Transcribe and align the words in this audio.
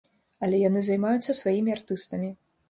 Але 0.45 0.61
яны 0.61 0.81
займаюцца 0.87 1.35
сваімі 1.41 1.75
артыстамі. 1.77 2.33